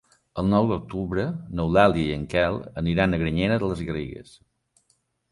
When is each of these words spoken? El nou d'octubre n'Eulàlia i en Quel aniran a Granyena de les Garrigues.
El 0.41 0.47
nou 0.51 0.67
d'octubre 0.69 1.25
n'Eulàlia 1.59 2.05
i 2.11 2.15
en 2.19 2.23
Quel 2.31 2.57
aniran 2.83 3.13
a 3.13 3.19
Granyena 3.25 3.59
de 3.65 3.69
les 3.73 3.83
Garrigues. 3.91 4.33